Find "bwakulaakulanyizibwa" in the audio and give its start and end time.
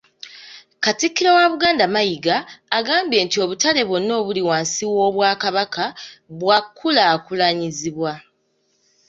6.39-8.13